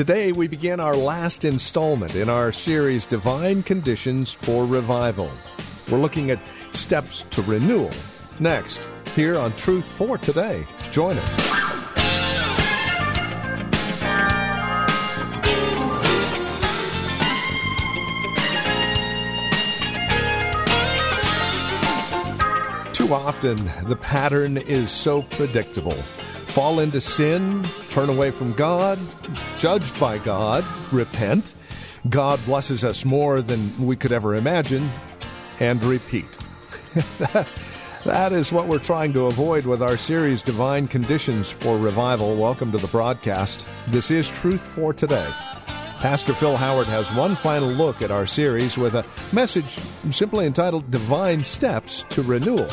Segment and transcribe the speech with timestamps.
[0.00, 5.30] Today, we begin our last installment in our series, Divine Conditions for Revival.
[5.90, 6.40] We're looking at
[6.72, 7.90] steps to renewal.
[8.38, 10.66] Next, here on Truth for Today.
[10.90, 11.36] Join us.
[22.94, 25.98] Too often, the pattern is so predictable
[26.50, 28.98] fall into sin, turn away from God,
[29.58, 31.54] judged by God, repent.
[32.08, 34.90] God blesses us more than we could ever imagine,
[35.60, 36.26] and repeat.
[38.04, 42.34] that is what we're trying to avoid with our series, Divine Conditions for Revival.
[42.34, 43.70] Welcome to the broadcast.
[43.86, 45.30] This is Truth for Today.
[46.00, 49.78] Pastor Phil Howard has one final look at our series with a message
[50.10, 52.68] simply entitled Divine Steps to Renewal.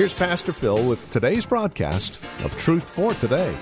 [0.00, 3.54] Here's Pastor Phil with today's broadcast of Truth for Today.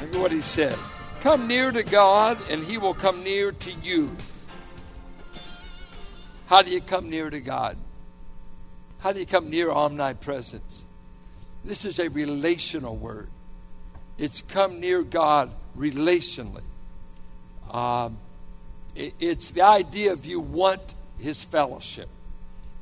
[0.00, 0.76] Look at what he says
[1.20, 4.10] Come near to God, and he will come near to you.
[6.46, 7.76] How do you come near to God?
[8.98, 10.82] How do you come near omnipresence?
[11.64, 13.28] This is a relational word.
[14.18, 16.64] It's come near God relationally.
[17.70, 18.18] Um,
[18.96, 22.08] it, it's the idea of you want his fellowship.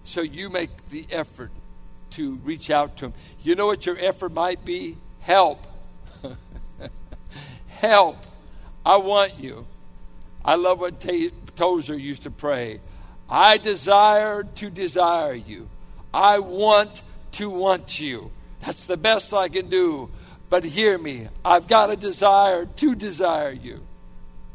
[0.02, 1.50] So you make the effort
[2.10, 3.14] to reach out to him.
[3.42, 4.96] You know what your effort might be?
[5.20, 5.66] Help.
[7.68, 8.16] Help.
[8.84, 9.66] I want you.
[10.44, 12.80] I love what T- Tozer used to pray.
[13.28, 15.68] I desire to desire you.
[16.12, 17.02] I want
[17.32, 18.30] to want you.
[18.64, 20.10] That's the best I can do.
[20.48, 21.28] But hear me.
[21.44, 23.82] I've got a desire to desire you.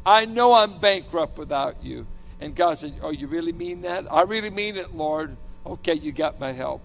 [0.04, 2.06] I know I'm bankrupt without you.
[2.40, 4.12] And God said, Oh, you really mean that?
[4.12, 5.36] I really mean it, Lord.
[5.64, 6.82] Okay, you got my help.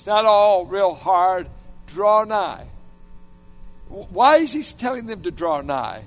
[0.00, 1.46] It's not all real hard.
[1.88, 2.68] Draw nigh.
[3.90, 6.04] Why is he telling them to draw nigh?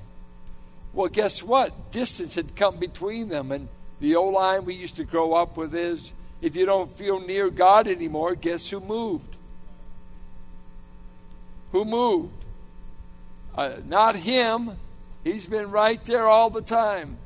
[0.94, 1.92] Well, guess what?
[1.92, 3.52] Distance had come between them.
[3.52, 3.68] And
[4.00, 6.12] the old line we used to grow up with is
[6.42, 9.36] if you don't feel near God anymore, guess who moved?
[11.72, 12.34] Who moved?
[13.54, 14.72] Uh, not him.
[15.24, 17.18] He's been right there all the time.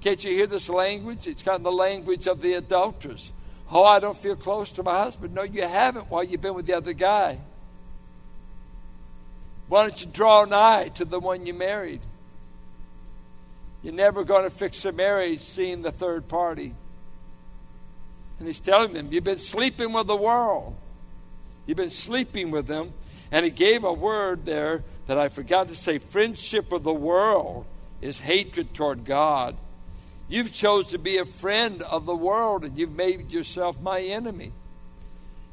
[0.00, 1.26] Can't you hear this language?
[1.26, 3.30] It's kind of the language of the adulteress.
[3.72, 5.34] Oh, I don't feel close to my husband.
[5.34, 7.38] No, you haven't while you've been with the other guy.
[9.68, 12.02] Why don't you draw nigh to the one you married?
[13.82, 16.74] You're never going to fix a marriage seeing the third party.
[18.38, 20.76] And he's telling them, You've been sleeping with the world.
[21.64, 22.92] You've been sleeping with them.
[23.30, 27.64] And he gave a word there that I forgot to say friendship with the world
[28.02, 29.56] is hatred toward God.
[30.32, 34.52] You've chose to be a friend of the world and you've made yourself my enemy.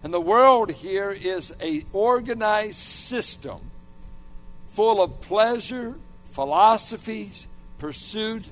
[0.02, 3.60] And the world here is a organized system
[4.68, 5.96] full of pleasure,
[6.32, 7.46] philosophies,
[7.78, 8.46] pursuit.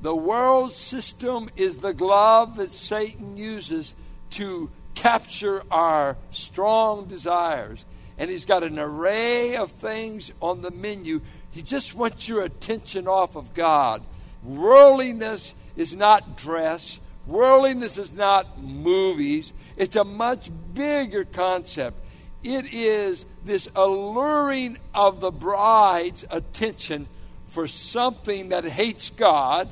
[0.00, 3.94] The world system is the glove that Satan uses
[4.30, 7.84] to capture our strong desires.
[8.16, 11.20] And he's got an array of things on the menu.
[11.50, 14.02] He just wants your attention off of God.
[14.42, 19.52] Worldliness is not dress, worldliness is not movies.
[19.76, 22.04] It's a much bigger concept.
[22.42, 27.08] It is this alluring of the bride's attention
[27.46, 29.68] for something that hates God,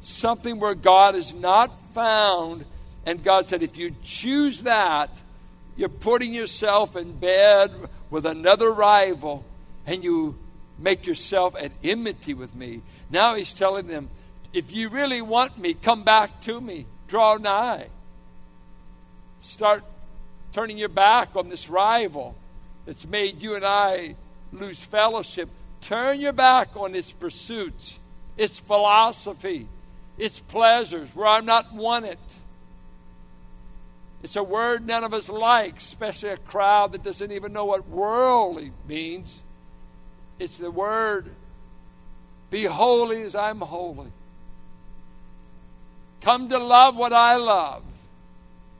[0.00, 2.64] something where God is not found.
[3.04, 5.10] And God said, if you choose that,
[5.76, 7.72] you're putting yourself in bed
[8.10, 9.44] with another rival
[9.86, 10.38] and you
[10.82, 12.82] make yourself at enmity with me.
[13.10, 14.10] Now he's telling them,
[14.52, 16.86] if you really want me, come back to me.
[17.08, 17.86] Draw nigh.
[19.40, 19.84] Start
[20.52, 22.34] turning your back on this rival
[22.84, 24.16] that's made you and I
[24.52, 25.48] lose fellowship.
[25.80, 27.98] Turn your back on its pursuits,
[28.36, 29.68] its philosophy,
[30.18, 32.18] its pleasures, where I'm not wanted.
[34.22, 37.88] It's a word none of us like, especially a crowd that doesn't even know what
[37.88, 39.40] worldly means.
[40.42, 41.30] It's the word,
[42.50, 44.10] be holy as I'm holy.
[46.20, 47.84] Come to love what I love.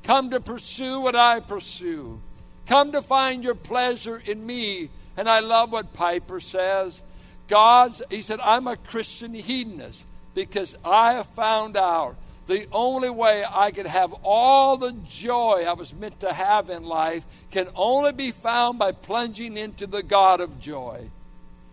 [0.03, 2.20] Come to pursue what I pursue.
[2.67, 4.91] Come to find your pleasure in me.
[5.17, 7.00] And I love what Piper says
[7.47, 10.05] God's, he said, I'm a Christian hedonist
[10.35, 12.17] because I have found out
[12.49, 16.82] the only way I could have all the joy I was meant to have in
[16.82, 21.08] life can only be found by plunging into the God of joy.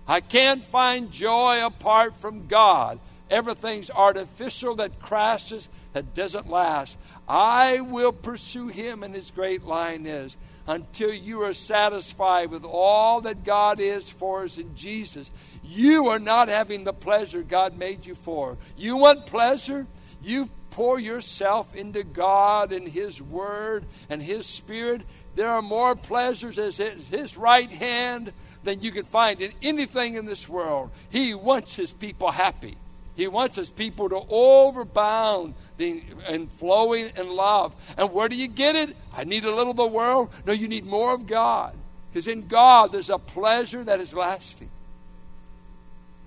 [0.10, 3.00] I can't find joy apart from God.
[3.30, 6.98] Everything's artificial that crashes, that doesn't last.
[7.28, 10.36] I will pursue Him, and His great line is
[10.66, 15.30] until you are satisfied with all that God is for us in Jesus.
[15.64, 18.58] You are not having the pleasure God made you for.
[18.76, 19.86] You want pleasure?
[20.24, 25.04] You pour yourself into God and His Word and His Spirit.
[25.36, 28.34] There are more pleasures as His right hand
[28.64, 30.92] than you can find in anything in this world.
[31.10, 32.78] He wants His people happy.
[33.20, 37.76] He wants his people to overbound the, and flowing in love.
[37.98, 38.96] And where do you get it?
[39.14, 40.30] I need a little of the world.
[40.46, 41.76] No, you need more of God.
[42.10, 44.70] Because in God, there's a pleasure that is lasting.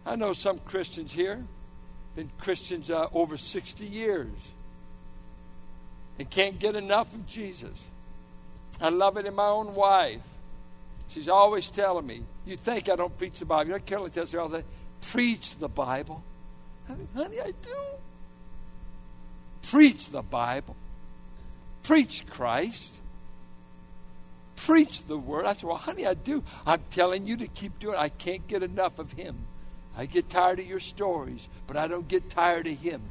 [0.05, 1.43] I know some Christians here,
[2.15, 4.29] been Christians uh, over 60 years,
[6.19, 7.87] and can't get enough of Jesus.
[8.83, 10.21] I love it in my own wife.
[11.13, 13.67] She's always telling me, You think I don't preach the Bible.
[13.67, 14.65] You know, Carolyn tells me all the
[15.11, 16.23] preach the Bible.
[16.89, 17.77] I mean, honey, I do.
[19.69, 20.75] Preach the Bible.
[21.83, 22.95] Preach Christ.
[24.57, 25.45] Preach the Word.
[25.45, 26.43] I said, Well, honey, I do.
[26.67, 28.01] I'm telling you to keep doing it.
[28.01, 29.37] I can't get enough of Him.
[29.97, 33.03] I get tired of your stories, but I don't get tired of Him.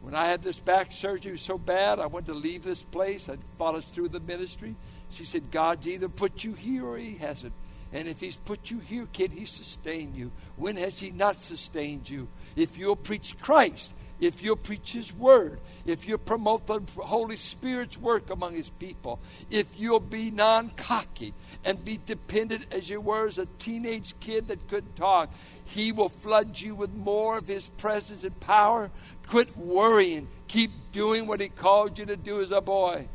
[0.00, 3.28] When I had this back surgery was so bad, I wanted to leave this place.
[3.28, 4.74] I followed through the ministry.
[5.10, 7.52] She said, God's either put you here or He hasn't.
[7.92, 10.32] And if He's put you here, kid, He sustained you.
[10.56, 12.28] When has He not sustained you?
[12.56, 17.98] If you'll preach Christ, if you'll preach His Word, if you'll promote the Holy Spirit's
[17.98, 19.20] work among His people,
[19.50, 24.48] if you'll be non cocky and be dependent as you were as a teenage kid
[24.48, 25.30] that couldn't talk,
[25.64, 28.90] He will flood you with more of His presence and power.
[29.28, 30.28] Quit worrying.
[30.48, 33.08] Keep doing what He called you to do as a boy.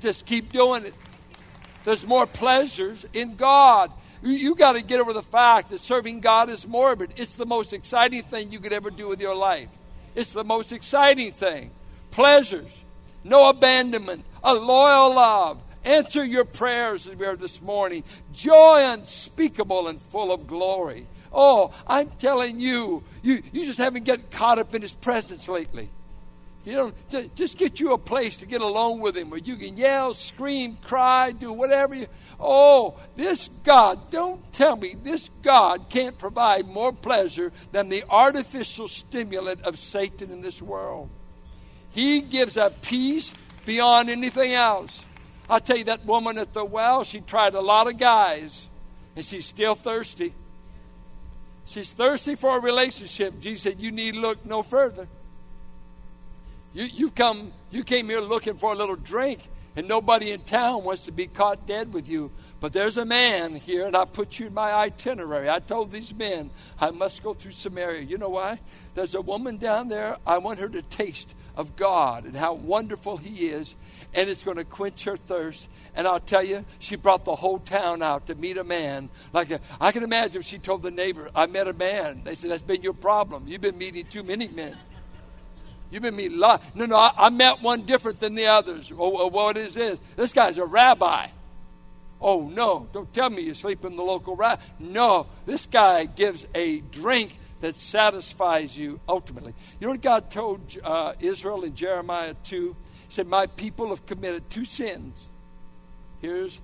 [0.00, 0.94] Just keep doing it.
[1.84, 3.90] There's more pleasures in God.
[4.22, 7.12] You, you got to get over the fact that serving God is morbid.
[7.16, 9.68] It's the most exciting thing you could ever do with your life.
[10.14, 11.70] It's the most exciting thing.
[12.10, 12.76] Pleasures,
[13.24, 15.62] no abandonment, a loyal love.
[15.84, 18.04] Answer your prayers as we are this morning.
[18.32, 21.06] Joy unspeakable and full of glory.
[21.32, 25.88] Oh, I'm telling you, you, you just haven't get caught up in his presence lately.
[26.64, 26.92] You know,
[27.34, 30.76] just get you a place to get alone with Him where you can yell, scream,
[30.84, 32.06] cry, do whatever you.
[32.38, 38.88] Oh, this God, don't tell me this God can't provide more pleasure than the artificial
[38.88, 41.08] stimulant of Satan in this world.
[41.90, 43.32] He gives a peace
[43.64, 45.06] beyond anything else.
[45.48, 48.68] I tell you, that woman at the well, she tried a lot of guys,
[49.16, 50.34] and she's still thirsty.
[51.64, 53.40] She's thirsty for a relationship.
[53.40, 55.08] Jesus said, You need look no further.
[56.72, 60.84] You, you, come, you came here looking for a little drink, and nobody in town
[60.84, 62.30] wants to be caught dead with you.
[62.60, 65.50] But there's a man here, and I put you in my itinerary.
[65.50, 66.50] I told these men
[66.80, 68.02] I must go through Samaria.
[68.02, 68.60] You know why?
[68.94, 70.16] There's a woman down there.
[70.26, 73.74] I want her to taste of God and how wonderful He is,
[74.14, 75.68] and it's going to quench her thirst.
[75.96, 79.08] And I'll tell you, she brought the whole town out to meet a man.
[79.32, 82.34] Like a, I can imagine if she told the neighbor, "I met a man." They
[82.36, 83.48] said, "That's been your problem.
[83.48, 84.76] You've been meeting too many men."
[85.90, 86.62] You've been meeting a lot.
[86.74, 88.92] No, no, I, I, met one different than the others.
[88.96, 89.98] Oh, what is this?
[90.16, 91.26] This guy's a rabbi.
[92.20, 94.62] Oh, no, don't tell me you sleep in the local rabbi.
[94.78, 99.54] No, this guy gives a drink that satisfies you ultimately.
[99.80, 102.76] You know what God told uh, Israel in Jeremiah 2?
[103.08, 105.26] He said, My people have committed two sins.
[106.20, 106.60] Here's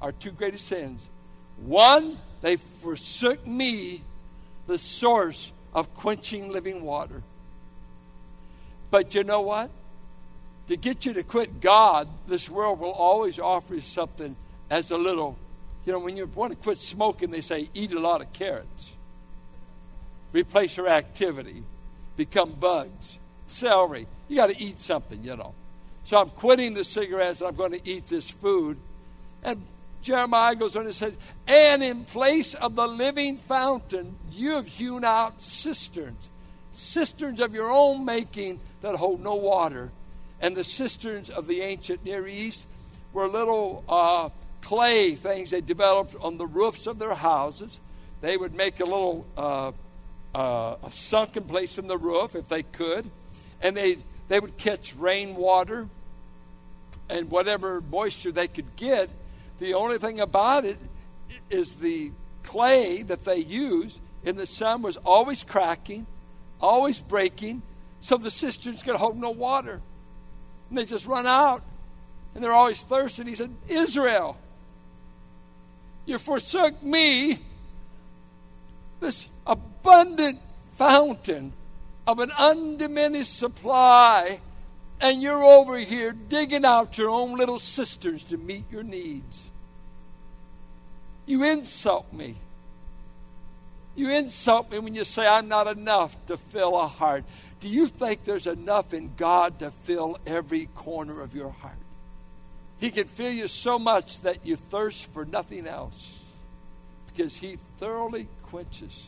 [0.00, 1.02] our two greatest sins.
[1.58, 4.02] One, they forsook me,
[4.66, 7.22] the source of quenching living water.
[8.90, 9.70] But you know what?
[10.68, 14.36] To get you to quit God, this world will always offer you something
[14.70, 15.36] as a little.
[15.84, 18.92] You know, when you want to quit smoking, they say eat a lot of carrots.
[20.32, 21.64] Replace your activity.
[22.16, 23.18] Become bugs.
[23.46, 24.06] Celery.
[24.28, 25.54] You got to eat something, you know.
[26.04, 28.78] So I'm quitting the cigarettes and I'm going to eat this food.
[29.42, 29.62] And
[30.02, 31.16] Jeremiah goes on and says,
[31.46, 36.28] And in place of the living fountain, you have hewn out cisterns,
[36.72, 39.90] cisterns of your own making that hold no water.
[40.40, 42.64] And the cisterns of the ancient Near East
[43.12, 44.30] were little uh,
[44.62, 47.78] clay things they developed on the roofs of their houses.
[48.20, 49.72] They would make a little uh,
[50.34, 53.10] uh, a sunken place in the roof if they could,
[53.60, 53.98] and they
[54.28, 55.88] they would catch rainwater
[57.08, 59.10] and whatever moisture they could get.
[59.58, 60.78] The only thing about it
[61.50, 62.12] is the
[62.44, 66.06] clay that they used in the sun was always cracking,
[66.60, 67.62] always breaking,
[68.00, 69.80] so the cisterns could hold no water.
[70.68, 71.62] And they just run out.
[72.34, 73.24] And they're always thirsty.
[73.24, 74.36] He said, Israel,
[76.06, 77.38] you forsook me,
[79.00, 80.38] this abundant
[80.76, 81.52] fountain
[82.06, 84.40] of an undiminished supply,
[85.00, 89.50] and you're over here digging out your own little cisterns to meet your needs.
[91.26, 92.36] You insult me.
[94.00, 97.22] You insult me when you say I'm not enough to fill a heart.
[97.60, 101.76] Do you think there's enough in God to fill every corner of your heart?
[102.78, 106.18] He can fill you so much that you thirst for nothing else
[107.08, 109.06] because He thoroughly quenches.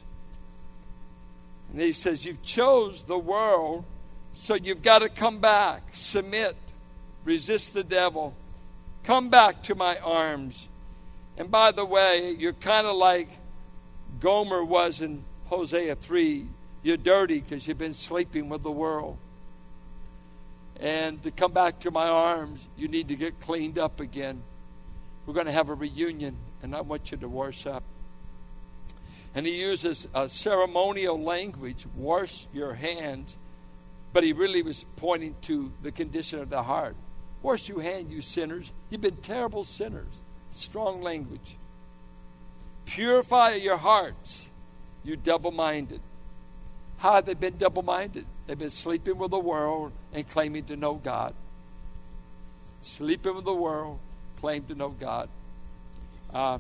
[1.72, 3.86] And He says, You've chose the world,
[4.34, 6.54] so you've got to come back, submit,
[7.24, 8.34] resist the devil,
[9.04, 10.68] come back to my arms.
[11.38, 13.30] And by the way, you're kind of like
[14.22, 16.46] Gomer was in Hosea 3.
[16.84, 19.18] You're dirty because you've been sleeping with the world.
[20.78, 24.42] And to come back to my arms, you need to get cleaned up again.
[25.26, 27.82] We're going to have a reunion, and I want you to worship.
[29.34, 33.36] And he uses a ceremonial language wash your hands,
[34.12, 36.94] but he really was pointing to the condition of the heart.
[37.42, 38.70] Wash your hand, you sinners.
[38.88, 40.22] You've been terrible sinners.
[40.52, 41.56] Strong language.
[42.86, 44.48] Purify your hearts,
[45.04, 46.00] you double minded.
[46.98, 48.26] How have they been double minded?
[48.46, 51.34] They've been sleeping with the world and claiming to know God.
[52.82, 53.98] Sleeping with the world,
[54.36, 55.28] claim to know God.
[56.32, 56.58] Uh,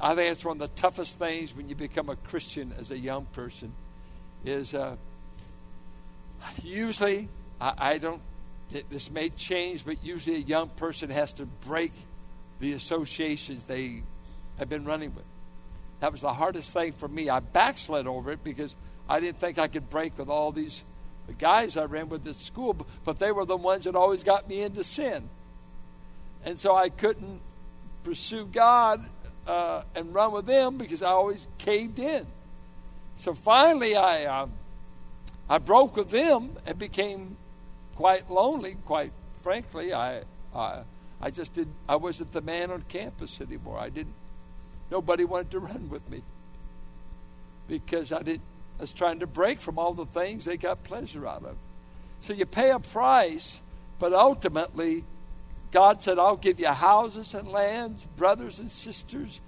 [0.00, 2.98] I think it's one of the toughest things when you become a Christian as a
[2.98, 3.72] young person.
[4.44, 4.96] Is uh,
[6.62, 7.28] usually
[7.60, 8.20] I, I don't.
[8.90, 11.92] This may change, but usually a young person has to break
[12.58, 14.02] the associations they
[14.58, 15.24] have been running with.
[16.02, 17.28] That was the hardest thing for me.
[17.28, 18.74] I backslid over it because
[19.08, 20.82] I didn't think I could break with all these
[21.38, 24.62] guys I ran with at school, but they were the ones that always got me
[24.62, 25.28] into sin.
[26.44, 27.40] And so I couldn't
[28.02, 29.08] pursue God
[29.46, 32.26] uh, and run with them because I always caved in.
[33.14, 34.48] So finally, I uh,
[35.48, 37.36] I broke with them and became
[37.94, 38.74] quite lonely.
[38.86, 39.12] Quite
[39.44, 40.82] frankly, I I,
[41.20, 41.68] I just did.
[41.88, 43.78] I wasn't the man on campus anymore.
[43.78, 44.16] I didn't.
[44.92, 46.20] Nobody wanted to run with me
[47.66, 48.42] because I did.
[48.78, 51.56] I was trying to break from all the things they got pleasure out of.
[52.20, 53.62] So you pay a price,
[53.98, 55.04] but ultimately
[55.70, 59.40] God said, I'll give you houses and lands, brothers and sisters.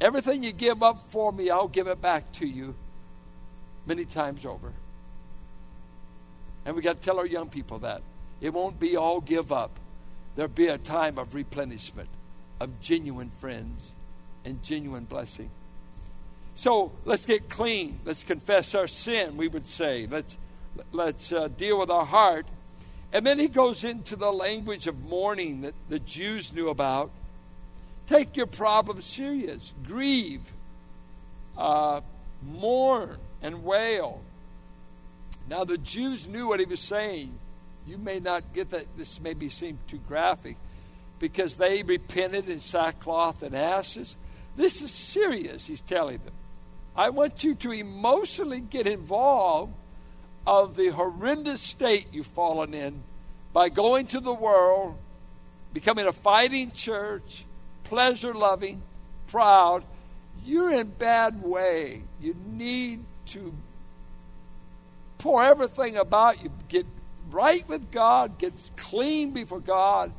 [0.00, 2.74] Everything you give up for me, I'll give it back to you
[3.84, 4.72] many times over.
[6.64, 8.00] And we got to tell our young people that.
[8.40, 9.78] It won't be all give up.
[10.36, 12.08] There'll be a time of replenishment,
[12.60, 13.92] of genuine friends
[14.44, 15.50] and genuine blessing.
[16.54, 18.00] So let's get clean.
[18.04, 20.06] Let's confess our sin, we would say.
[20.10, 20.36] Let's,
[20.92, 22.46] let's uh, deal with our heart
[23.12, 27.10] and then he goes into the language of mourning that the Jews knew about.
[28.06, 30.52] Take your problem serious, grieve,
[31.56, 32.00] uh,
[32.42, 34.20] mourn, and wail.
[35.48, 37.36] Now, the Jews knew what he was saying.
[37.86, 40.56] You may not get that, this maybe seem too graphic,
[41.18, 44.14] because they repented in sackcloth and ashes.
[44.56, 46.34] This is serious, he's telling them.
[46.96, 49.72] I want you to emotionally get involved
[50.46, 53.02] of the horrendous state you've fallen in
[53.52, 54.96] by going to the world,
[55.72, 57.44] becoming a fighting church,
[57.84, 58.82] pleasure loving,
[59.26, 59.84] proud,
[60.44, 62.02] you're in bad way.
[62.20, 63.54] You need to
[65.18, 66.86] pour everything about you, get
[67.30, 70.12] right with God, get clean before God,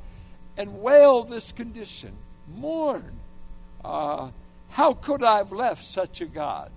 [0.57, 2.13] and wail this condition.
[2.55, 3.20] Mourn.
[3.83, 4.29] Uh,
[4.69, 6.71] how could I have left such a God?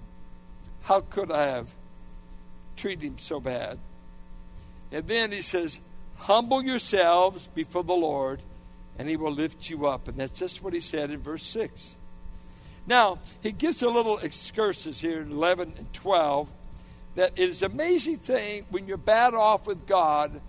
[0.83, 1.75] How could I have
[2.77, 3.79] treated him so bad?
[4.93, 5.81] And then he says,
[6.17, 8.41] Humble yourselves before the Lord,
[8.99, 10.09] and he will lift you up.
[10.09, 11.97] And that's just what he said in verse 6.
[12.87, 16.49] Now, he gives a little excursus here in 11 and 12
[17.15, 20.41] that it is an amazing thing when you're bad off with God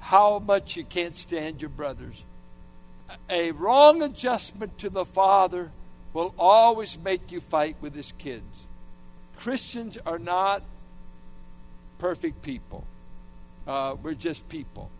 [0.00, 2.22] how much you can't stand your brothers.
[3.30, 5.70] A wrong adjustment to the Father
[6.12, 8.60] will always make you fight with his kids.
[9.36, 10.62] Christians are not
[11.98, 12.84] perfect people,
[13.66, 14.90] uh, we're just people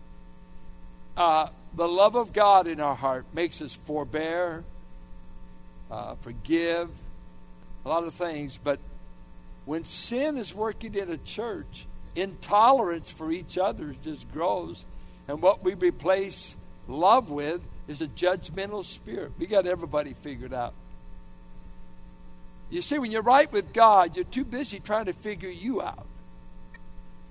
[1.15, 4.63] uh, the love of God in our heart makes us forbear,
[5.91, 6.89] uh, forgive,
[7.85, 8.59] a lot of things.
[8.61, 8.79] But
[9.65, 14.85] when sin is working in a church, intolerance for each other just grows.
[15.27, 16.55] And what we replace
[16.87, 19.33] love with is a judgmental spirit.
[19.37, 20.73] We got everybody figured out.
[22.73, 26.07] You see, when you're right with God, you're too busy trying to figure you out.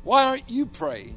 [0.05, 1.17] Why aren't you praying?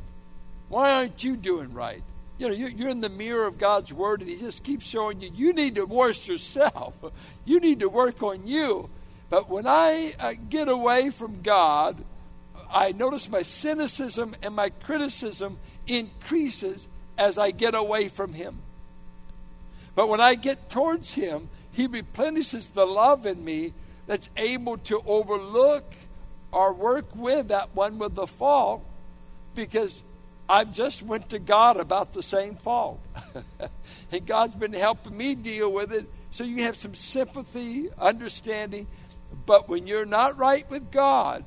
[0.68, 2.02] Why aren't you doing right?
[2.40, 5.30] You know, you're in the mirror of God's Word, and He just keeps showing you,
[5.32, 6.96] you need to wash yourself.
[7.46, 8.90] You need to work on you.
[9.30, 12.04] But when I uh, get away from God,
[12.72, 18.58] I notice my cynicism and my criticism increases as I get away from Him.
[19.94, 23.74] But when I get towards Him, He replenishes the love in me
[24.08, 25.94] that's able to overlook
[26.52, 28.84] or work with that one with the fault
[29.56, 30.04] because
[30.48, 33.00] I've just went to God about the same fault.
[34.12, 38.88] and God's been helping me deal with it so you have some sympathy, understanding.
[39.46, 41.44] But when you're not right with God,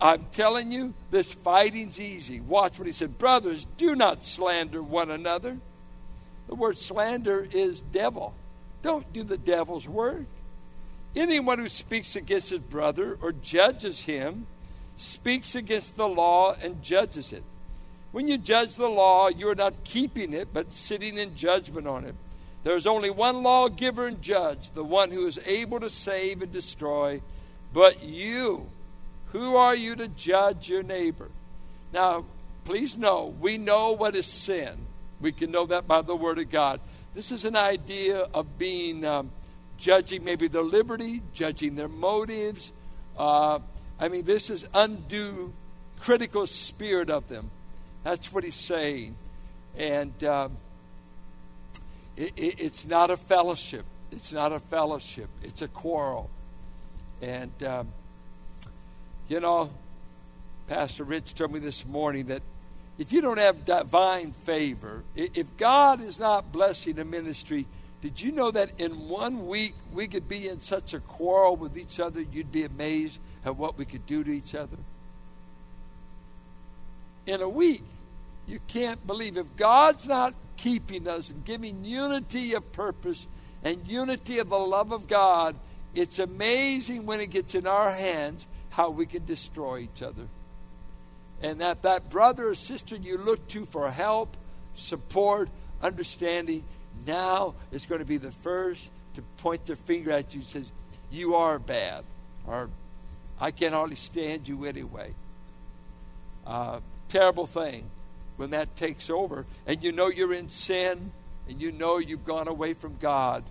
[0.00, 2.40] I'm telling you, this fighting's easy.
[2.40, 3.16] Watch what he said.
[3.16, 5.58] Brothers, do not slander one another.
[6.48, 8.34] The word slander is devil.
[8.82, 10.26] Don't do the devil's work.
[11.16, 14.46] Anyone who speaks against his brother or judges him
[14.96, 17.44] speaks against the law and judges it.
[18.12, 22.04] When you judge the law, you are not keeping it, but sitting in judgment on
[22.04, 22.14] it.
[22.62, 26.50] There is only one lawgiver and judge, the one who is able to save and
[26.50, 27.20] destroy.
[27.72, 28.68] But you,
[29.32, 31.28] who are you to judge your neighbor?
[31.92, 32.24] Now,
[32.64, 34.86] please know, we know what is sin.
[35.20, 36.80] We can know that by the Word of God.
[37.14, 39.30] This is an idea of being um,
[39.84, 42.72] judging maybe their liberty, judging their motives.
[43.18, 43.58] Uh,
[44.00, 45.52] I mean, this is undue
[46.00, 47.50] critical spirit of them.
[48.02, 49.14] That's what he's saying.
[49.76, 50.56] And um,
[52.16, 53.84] it, it, it's not a fellowship.
[54.10, 55.28] It's not a fellowship.
[55.42, 56.30] It's a quarrel.
[57.20, 57.88] And, um,
[59.28, 59.68] you know,
[60.66, 62.40] Pastor Rich told me this morning that
[62.96, 67.66] if you don't have divine favor, if God is not blessing a ministry,
[68.04, 71.78] did you know that in one week we could be in such a quarrel with
[71.78, 74.76] each other, you'd be amazed at what we could do to each other?
[77.24, 77.82] In a week,
[78.46, 79.38] you can't believe.
[79.38, 83.26] If God's not keeping us and giving unity of purpose
[83.62, 85.56] and unity of the love of God,
[85.94, 90.28] it's amazing when it gets in our hands how we can destroy each other.
[91.40, 94.36] And that that brother or sister you look to for help,
[94.74, 95.48] support,
[95.80, 96.64] understanding,
[97.06, 100.70] now is going to be the first to point their finger at you and says,
[101.10, 102.04] You are bad.
[102.46, 102.68] Or
[103.40, 105.14] I can hardly stand you anyway.
[106.46, 107.90] Uh, terrible thing
[108.36, 111.12] when that takes over and you know you're in sin
[111.48, 113.44] and you know you've gone away from God.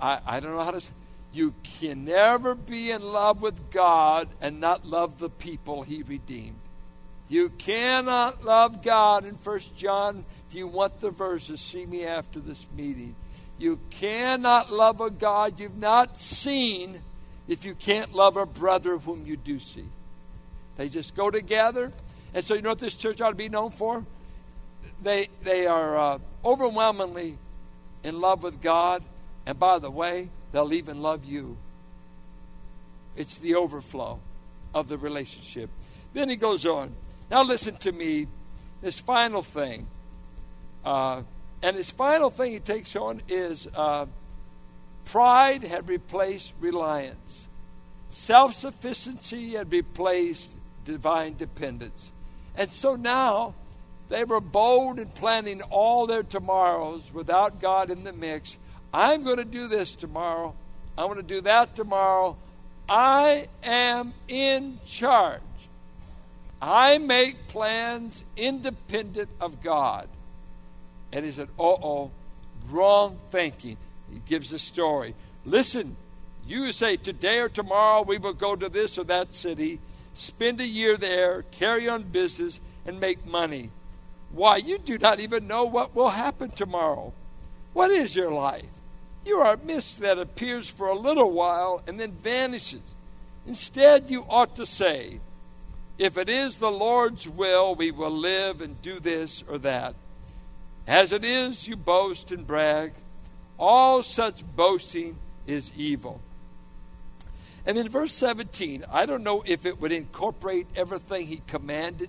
[0.00, 0.92] I, I don't know how to say
[1.32, 6.56] you can never be in love with God and not love the people he redeemed.
[7.30, 10.24] You cannot love God in First John.
[10.48, 13.14] If you want the verses, see me after this meeting.
[13.56, 17.00] You cannot love a God you've not seen
[17.46, 19.84] if you can't love a brother whom you do see.
[20.76, 21.92] They just go together.
[22.34, 24.04] And so, you know what this church ought to be known for?
[25.00, 27.38] They, they are uh, overwhelmingly
[28.02, 29.04] in love with God.
[29.46, 31.56] And by the way, they'll even love you.
[33.14, 34.18] It's the overflow
[34.74, 35.70] of the relationship.
[36.12, 36.92] Then he goes on.
[37.30, 38.26] Now, listen to me.
[38.80, 39.86] This final thing.
[40.84, 41.22] Uh,
[41.62, 44.06] and this final thing he takes on is uh,
[45.04, 47.46] pride had replaced reliance,
[48.08, 52.10] self sufficiency had replaced divine dependence.
[52.56, 53.54] And so now
[54.08, 58.56] they were bold in planning all their tomorrows without God in the mix.
[58.92, 60.54] I'm going to do this tomorrow.
[60.96, 62.36] I'm going to do that tomorrow.
[62.88, 65.40] I am in charge.
[66.60, 70.08] I make plans independent of God.
[71.12, 72.10] And he said, uh oh,
[72.68, 73.76] wrong thinking.
[74.12, 75.14] He gives a story.
[75.44, 75.96] Listen,
[76.46, 79.80] you say today or tomorrow we will go to this or that city
[80.14, 83.70] spend a year there, carry on business, and make money.
[84.32, 87.12] Why, you do not even know what will happen tomorrow.
[87.72, 88.66] What is your life?
[89.24, 92.80] You are a mist that appears for a little while and then vanishes.
[93.46, 95.20] Instead, you ought to say,
[96.00, 99.94] If it is the Lord's will, we will live and do this or that.
[100.86, 102.94] As it is, you boast and brag.
[103.58, 106.22] All such boasting is evil.
[107.66, 112.08] And in verse 17, I don't know if it would incorporate everything he commanded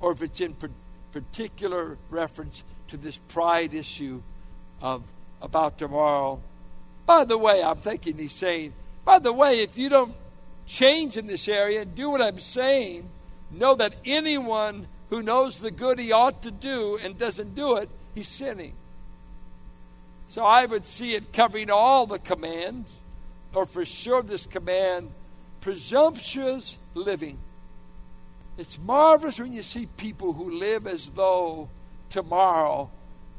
[0.00, 0.56] or if it's in
[1.12, 4.22] particular reference to this pride issue
[4.80, 5.02] of
[5.42, 6.40] about tomorrow.
[7.04, 8.72] By the way, I'm thinking he's saying,
[9.04, 10.14] by the way, if you don't
[10.64, 13.10] change in this area and do what I'm saying,
[13.50, 17.88] know that anyone who knows the good he ought to do and doesn't do it,
[18.14, 18.74] he's sinning.
[20.28, 22.92] So I would see it covering all the commands
[23.54, 25.10] or for sure this command
[25.60, 27.38] presumptuous living.
[28.58, 31.68] It's marvelous when you see people who live as though
[32.10, 32.90] tomorrow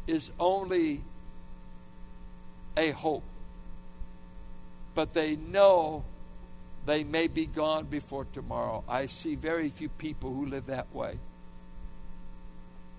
[0.07, 1.01] is only
[2.75, 3.23] a hope.
[4.95, 6.03] But they know
[6.89, 8.83] they may be gone before tomorrow.
[8.87, 11.19] I see very few people who live that way.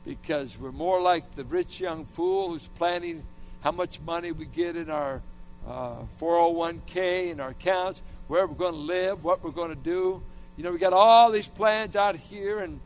[0.05, 3.25] Because we're more like the rich young fool who's planning
[3.63, 5.21] how much money we get in our
[5.67, 10.23] uh, 401k and our accounts, where we're going to live, what we're going to do.
[10.57, 12.79] You know, we got all these plans out here and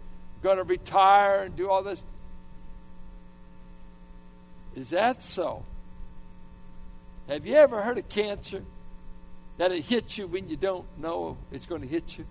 [0.42, 2.00] going to retire and do all this.
[4.74, 5.66] Is that so?
[7.28, 8.62] Have you ever heard of cancer?
[9.58, 12.26] That it hits you when you don't know it's going to hit you.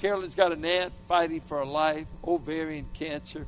[0.00, 3.46] Carolyn's got an aunt fighting for her life, ovarian cancer.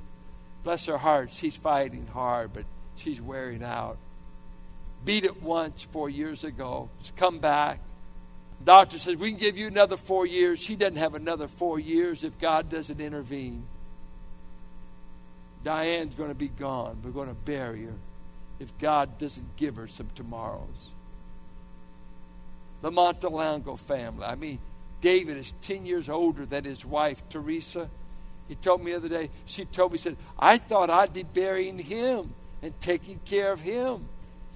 [0.65, 2.65] Bless her heart, she's fighting hard, but
[2.97, 3.97] she's wearing out.
[5.05, 6.91] Beat it once four years ago.
[7.01, 7.81] She's come back.
[8.63, 10.59] Doctor says, We can give you another four years.
[10.59, 13.65] She doesn't have another four years if God doesn't intervene.
[15.65, 17.01] Diane's going to be gone.
[17.03, 17.95] We're going to bury her
[18.59, 20.91] if God doesn't give her some tomorrows.
[22.83, 24.25] The Montalongo family.
[24.25, 24.59] I mean,
[25.01, 27.89] David is 10 years older than his wife, Teresa.
[28.49, 31.79] He told me the other day, she told me, said, I thought I'd be burying
[31.79, 34.09] him and taking care of him.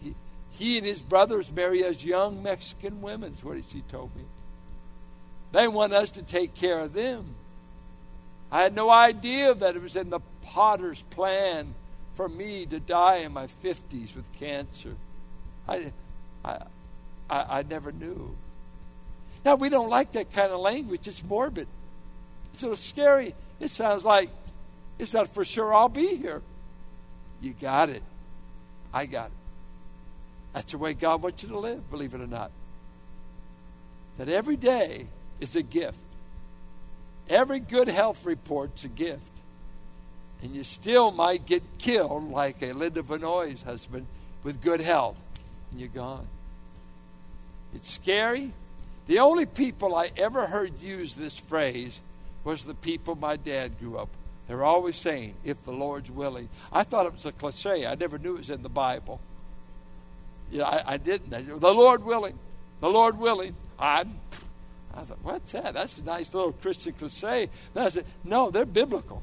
[0.02, 0.14] He,
[0.50, 4.22] he and his brothers marry as young Mexican women, is what she told me.
[5.52, 7.36] They want us to take care of them.
[8.50, 11.74] I had no idea that it was in the potter's plan
[12.14, 14.94] for me to die in my 50s with cancer.
[15.68, 15.92] I,
[16.44, 16.58] I,
[17.28, 18.34] I, I never knew.
[19.44, 21.06] Now, we don't like that kind of language.
[21.06, 21.68] It's morbid.
[22.54, 23.34] It's a little scary.
[23.60, 24.30] It sounds like
[24.98, 26.42] it's not for sure I'll be here.
[27.40, 28.02] You got it.
[28.92, 29.32] I got it.
[30.54, 32.50] That's the way God wants you to live, believe it or not.
[34.18, 35.08] That every day
[35.40, 35.98] is a gift.
[37.28, 39.20] Every good health report's a gift.
[40.42, 44.06] And you still might get killed like a Linda Vanoy's husband
[44.42, 45.16] with good health.
[45.70, 46.26] And you're gone.
[47.74, 48.52] It's scary.
[49.06, 52.00] The only people I ever heard use this phrase
[52.44, 54.08] was the people my dad grew up.
[54.46, 56.48] They're always saying, if the Lord's willing.
[56.72, 57.86] I thought it was a cliche.
[57.86, 59.20] I never knew it was in the Bible.
[60.50, 61.32] Yeah, I, I didn't.
[61.32, 62.38] I the Lord willing.
[62.80, 63.56] The Lord willing.
[63.78, 64.04] I,
[64.94, 65.74] I thought, what's that?
[65.74, 67.48] That's a nice little Christian cliche.
[67.72, 69.22] Then I said, no, they're biblical.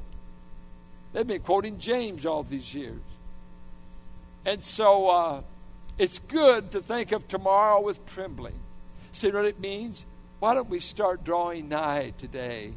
[1.14, 3.02] They've been quoting James all these years.
[4.46, 5.42] And so uh,
[6.02, 8.60] it's good to think of tomorrow with trembling.
[9.12, 10.04] See what it means?
[10.40, 12.74] Why don't we start drawing nigh today?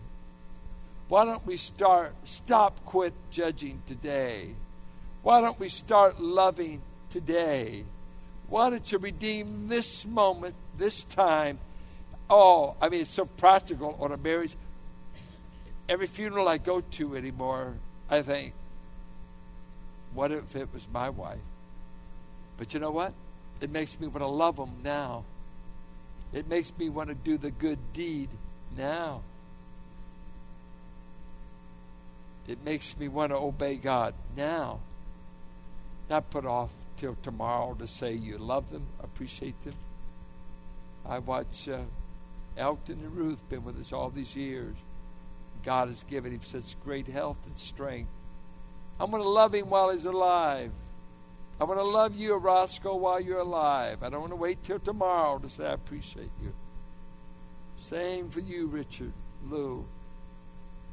[1.08, 4.50] Why don't we start stop quit judging today?
[5.22, 7.84] Why don't we start loving today?
[8.50, 11.60] Why don't you redeem this moment, this time?
[12.28, 14.54] Oh, I mean, it's so practical on a marriage.
[15.88, 17.72] Every funeral I go to anymore,
[18.10, 18.52] I think,
[20.12, 21.38] what if it was my wife?
[22.57, 23.12] But you know what?
[23.61, 25.25] It makes me want to love them now.
[26.33, 28.29] It makes me want to do the good deed
[28.77, 29.23] now.
[32.47, 34.81] It makes me want to obey God now.
[36.11, 39.75] Not put off till tomorrow to say you love them, appreciate them.
[41.07, 41.81] I watch uh,
[42.57, 44.75] Elton and Ruth been with us all these years.
[45.64, 48.11] God has given him such great health and strength.
[49.01, 50.73] I'm going to love him while he's alive.
[51.64, 54.03] I want to love you, Roscoe, while you're alive.
[54.03, 56.53] I don't want to wait till tomorrow to say I appreciate you.
[57.81, 59.14] Same for you, Richard,
[59.48, 59.87] Lou.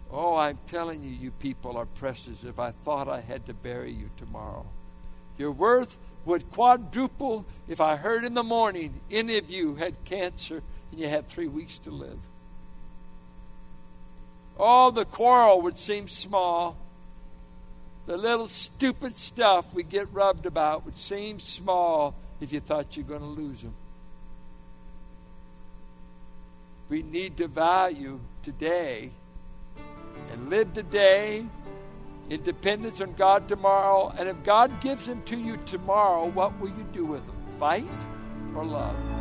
[0.10, 3.92] Oh, I'm telling you, you people are precious if I thought I had to bury
[3.92, 4.66] you tomorrow.
[5.38, 10.64] Your worth would quadruple if I heard in the morning any of you had cancer
[10.90, 12.20] and you had three weeks to live.
[14.58, 16.78] Oh, the quarrel would seem small
[18.06, 23.06] the little stupid stuff we get rubbed about would seem small if you thought you're
[23.06, 23.74] going to lose them.
[26.90, 29.12] We need to value today
[30.32, 31.46] and live today
[32.30, 34.14] in dependence on God tomorrow.
[34.18, 37.38] And if God gives them to you tomorrow, what will you do with them?
[37.60, 37.88] Fight
[38.56, 39.21] or love?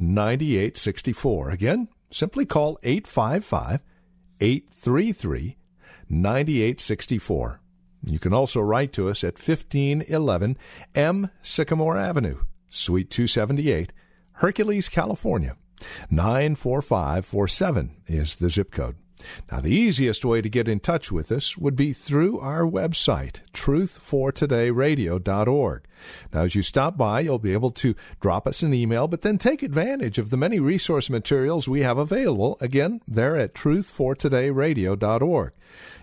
[0.00, 1.50] 9864.
[1.50, 3.80] Again, simply call 855
[4.40, 5.56] 833
[6.08, 7.60] 9864.
[8.04, 10.56] You can also write to us at 1511
[10.94, 12.38] M Sycamore Avenue,
[12.70, 13.92] Suite 278,
[14.32, 15.56] Hercules, California.
[16.10, 18.96] 94547 is the zip code.
[19.50, 23.42] Now, the easiest way to get in touch with us would be through our website,
[23.52, 25.82] truthfortodayradio.org.
[26.32, 29.38] Now, as you stop by, you'll be able to drop us an email, but then
[29.38, 32.56] take advantage of the many resource materials we have available.
[32.60, 35.52] Again, there at truthfortodayradio.org.